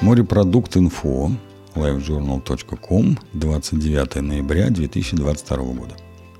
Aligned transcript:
Морепродукт.инфо, 0.00 1.32
livejournal.com, 1.74 3.18
29 3.32 4.22
ноября 4.22 4.70
2022 4.70 5.56
года. 5.56 5.96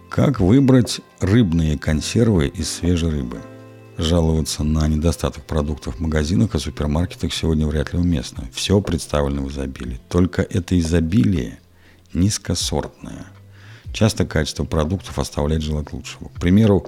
Как 0.09 0.39
выбрать 0.39 1.01
рыбные 1.19 1.77
консервы 1.77 2.47
из 2.47 2.71
свежей 2.71 3.11
рыбы? 3.11 3.39
Жаловаться 3.97 4.63
на 4.63 4.87
недостаток 4.87 5.45
продуктов 5.45 5.97
в 5.97 6.01
магазинах 6.01 6.55
и 6.55 6.59
супермаркетах 6.61 7.33
сегодня 7.33 7.67
вряд 7.67 7.93
ли 7.93 7.99
уместно. 7.99 8.45
Все 8.53 8.81
представлено 8.81 9.43
в 9.43 9.51
изобилии. 9.51 10.01
Только 10.09 10.43
это 10.43 10.79
изобилие 10.79 11.59
низкосортное. 12.15 13.27
Часто 13.93 14.25
качество 14.25 14.63
продуктов 14.67 15.19
оставляет 15.19 15.63
желать 15.63 15.93
лучшего. 15.93 16.29
К 16.29 16.41
примеру, 16.41 16.87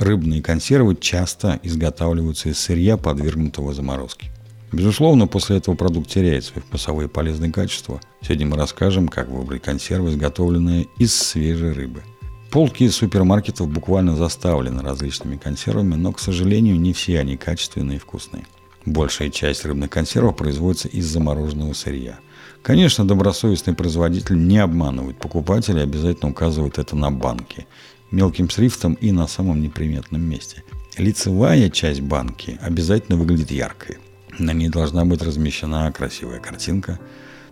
рыбные 0.00 0.42
консервы 0.42 0.96
часто 0.96 1.60
изготавливаются 1.62 2.48
из 2.48 2.58
сырья, 2.58 2.96
подвергнутого 2.96 3.72
заморозке. 3.72 4.33
Безусловно, 4.74 5.28
после 5.28 5.58
этого 5.58 5.76
продукт 5.76 6.10
теряет 6.10 6.44
свои 6.44 6.60
вкусовые 6.60 7.08
полезные 7.08 7.52
качества. 7.52 8.00
Сегодня 8.20 8.46
мы 8.48 8.56
расскажем, 8.56 9.06
как 9.06 9.28
выбрать 9.28 9.62
консервы, 9.62 10.10
изготовленные 10.10 10.88
из 10.98 11.14
свежей 11.14 11.70
рыбы. 11.70 12.02
Полки 12.50 12.88
супермаркетов 12.88 13.68
буквально 13.68 14.16
заставлены 14.16 14.82
различными 14.82 15.36
консервами, 15.36 15.94
но, 15.94 16.10
к 16.10 16.18
сожалению, 16.18 16.80
не 16.80 16.92
все 16.92 17.20
они 17.20 17.36
качественные 17.36 17.96
и 17.96 18.00
вкусные. 18.00 18.46
Большая 18.84 19.30
часть 19.30 19.64
рыбных 19.64 19.90
консервов 19.90 20.36
производится 20.36 20.88
из 20.88 21.06
замороженного 21.06 21.72
сырья. 21.72 22.18
Конечно, 22.62 23.06
добросовестный 23.06 23.74
производитель 23.74 24.44
не 24.44 24.58
обманывает 24.58 25.18
покупателя 25.18 25.82
обязательно 25.82 26.32
указывает 26.32 26.78
это 26.78 26.96
на 26.96 27.12
банке, 27.12 27.68
мелким 28.10 28.50
шрифтом 28.50 28.94
и 28.94 29.12
на 29.12 29.28
самом 29.28 29.60
неприметном 29.60 30.22
месте. 30.22 30.64
Лицевая 30.98 31.70
часть 31.70 32.00
банки 32.00 32.58
обязательно 32.60 33.16
выглядит 33.16 33.52
яркой. 33.52 33.98
На 34.38 34.52
ней 34.52 34.68
должна 34.68 35.04
быть 35.04 35.22
размещена 35.22 35.90
красивая 35.92 36.40
картинка. 36.40 36.98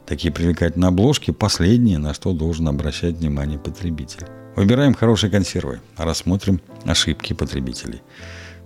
Такие 0.07 0.33
привлекательные 0.33 0.89
обложки– 0.89 1.31
последние, 1.33 1.99
на 1.99 2.13
что 2.13 2.33
должен 2.33 2.67
обращать 2.69 3.17
внимание 3.17 3.59
потребитель. 3.59 4.27
Выбираем 4.57 4.95
хорошие 4.95 5.31
консервы, 5.31 5.81
рассмотрим 5.97 6.61
ошибки 6.85 7.33
потребителей. 7.33 8.03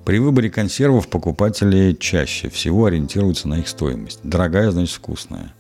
При 0.05 0.19
выборе 0.19 0.51
консервов 0.51 1.09
покупатели 1.09 1.93
чаще 1.93 2.49
всего 2.49 2.87
ориентируются 2.87 3.49
на 3.49 3.59
их 3.59 3.69
стоимость. 3.69 4.21
Дорогая, 4.23 4.71
значит 4.71 4.97
вкусная. 4.97 5.53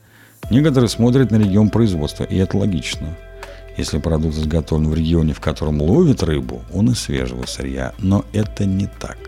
Некоторые 0.50 0.88
смотрят 0.88 1.30
на 1.30 1.36
регион 1.36 1.68
производства, 1.68 2.24
и 2.24 2.36
это 2.36 2.56
логично. 2.56 3.16
Если 3.76 3.98
продукт 3.98 4.36
изготовлен 4.36 4.88
в 4.88 4.94
регионе, 4.94 5.34
в 5.34 5.40
котором 5.40 5.82
ловят 5.82 6.22
рыбу, 6.22 6.62
он 6.72 6.90
из 6.90 7.00
свежего 7.00 7.44
сырья. 7.44 7.92
Но 7.98 8.24
это 8.32 8.64
не 8.64 8.88
так. 8.98 9.18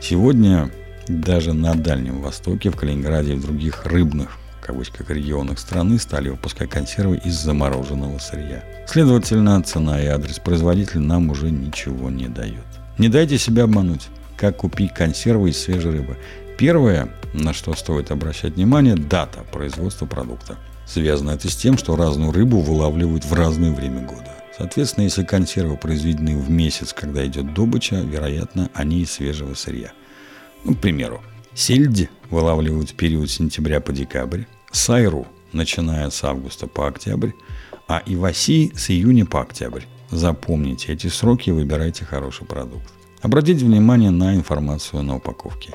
Сегодня 0.00 0.70
даже 1.08 1.52
на 1.52 1.74
Дальнем 1.74 2.20
Востоке, 2.20 2.70
в 2.70 2.76
Калининграде 2.76 3.32
и 3.32 3.36
в 3.36 3.42
других 3.42 3.84
рыбных 3.86 4.38
кавычках 4.66 5.10
регионах 5.10 5.58
страны 5.60 5.98
стали 5.98 6.28
выпускать 6.28 6.70
консервы 6.70 7.20
из 7.24 7.34
замороженного 7.34 8.18
сырья. 8.18 8.64
Следовательно, 8.88 9.62
цена 9.62 10.02
и 10.02 10.06
адрес 10.06 10.40
производителя 10.40 11.00
нам 11.00 11.30
уже 11.30 11.50
ничего 11.50 12.10
не 12.10 12.26
дает. 12.26 12.64
Не 12.98 13.08
дайте 13.08 13.38
себя 13.38 13.64
обмануть. 13.64 14.08
Как 14.36 14.56
купить 14.56 14.92
консервы 14.92 15.50
из 15.50 15.58
свежей 15.58 15.92
рыбы? 15.92 16.16
Первое, 16.58 17.08
на 17.32 17.52
что 17.52 17.74
стоит 17.74 18.10
обращать 18.10 18.54
внимание, 18.54 18.96
дата 18.96 19.44
производства 19.52 20.06
продукта. 20.06 20.56
Связано 20.86 21.30
это 21.30 21.48
с 21.48 21.56
тем, 21.56 21.78
что 21.78 21.96
разную 21.96 22.32
рыбу 22.32 22.60
вылавливают 22.60 23.24
в 23.24 23.32
разное 23.32 23.70
время 23.72 24.00
года. 24.00 24.34
Соответственно, 24.56 25.04
если 25.04 25.22
консервы 25.22 25.76
произведены 25.76 26.36
в 26.36 26.50
месяц, 26.50 26.92
когда 26.92 27.26
идет 27.26 27.54
добыча, 27.54 27.96
вероятно, 27.96 28.70
они 28.74 29.02
из 29.02 29.12
свежего 29.12 29.54
сырья. 29.54 29.92
Ну, 30.66 30.74
к 30.74 30.78
примеру, 30.78 31.22
сельдь 31.54 32.10
вылавливают 32.28 32.90
в 32.90 32.94
период 32.94 33.30
сентября 33.30 33.80
по 33.80 33.92
декабрь, 33.92 34.42
сайру, 34.72 35.24
начиная 35.52 36.10
с 36.10 36.24
августа 36.24 36.66
по 36.66 36.88
октябрь, 36.88 37.30
а 37.86 38.02
иваси 38.04 38.72
с 38.74 38.90
июня 38.90 39.26
по 39.26 39.42
октябрь. 39.42 39.82
Запомните 40.10 40.92
эти 40.92 41.06
сроки 41.06 41.50
и 41.50 41.52
выбирайте 41.52 42.04
хороший 42.04 42.46
продукт. 42.46 42.92
Обратите 43.22 43.64
внимание 43.64 44.10
на 44.10 44.34
информацию 44.34 45.04
на 45.04 45.16
упаковке. 45.16 45.74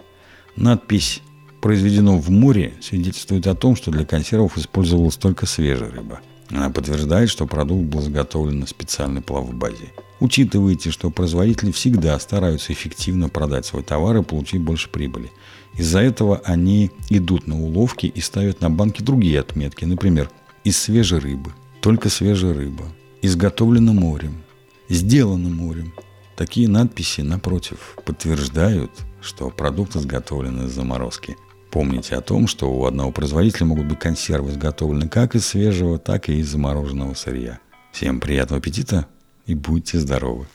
Надпись 0.57 1.21
«Произведено 1.61 2.17
в 2.17 2.29
море» 2.29 2.73
свидетельствует 2.81 3.47
о 3.47 3.55
том, 3.55 3.77
что 3.77 3.91
для 3.91 4.03
консервов 4.03 4.57
использовалась 4.57 5.15
только 5.15 5.45
свежая 5.45 5.91
рыба. 5.91 6.19
Она 6.49 6.69
подтверждает, 6.69 7.29
что 7.29 7.47
продукт 7.47 7.85
был 7.85 8.01
изготовлен 8.01 8.59
на 8.59 8.67
специальной 8.67 9.21
плавбазе. 9.21 9.93
Учитывайте, 10.21 10.91
что 10.91 11.09
производители 11.09 11.71
всегда 11.71 12.17
стараются 12.19 12.71
эффективно 12.71 13.27
продать 13.27 13.65
свой 13.65 13.81
товар 13.81 14.17
и 14.17 14.23
получить 14.23 14.61
больше 14.61 14.87
прибыли. 14.87 15.31
Из-за 15.75 15.99
этого 15.99 16.39
они 16.45 16.91
идут 17.09 17.47
на 17.47 17.59
уловки 17.59 18.05
и 18.05 18.21
ставят 18.21 18.61
на 18.61 18.69
банки 18.69 19.01
другие 19.01 19.39
отметки, 19.39 19.83
например, 19.83 20.29
из 20.63 20.77
свежей 20.77 21.17
рыбы, 21.17 21.53
только 21.81 22.09
свежая 22.09 22.53
рыба, 22.53 22.85
изготовлена 23.23 23.93
морем, 23.93 24.43
сделана 24.89 25.49
морем. 25.49 25.91
Такие 26.35 26.69
надписи, 26.69 27.21
напротив, 27.21 27.97
подтверждают, 28.05 28.91
что 29.21 29.49
продукт 29.49 29.95
изготовлен 29.95 30.67
из 30.67 30.71
заморозки. 30.71 31.35
Помните 31.71 32.15
о 32.15 32.21
том, 32.21 32.45
что 32.45 32.71
у 32.71 32.85
одного 32.85 33.11
производителя 33.11 33.65
могут 33.65 33.87
быть 33.87 33.99
консервы 33.99 34.51
изготовлены 34.51 35.09
как 35.09 35.33
из 35.33 35.47
свежего, 35.47 35.97
так 35.97 36.29
и 36.29 36.37
из 36.37 36.49
замороженного 36.49 37.15
сырья. 37.15 37.57
Всем 37.91 38.19
приятного 38.19 38.59
аппетита! 38.59 39.07
И 39.51 39.55
будьте 39.55 39.99
здоровы! 39.99 40.45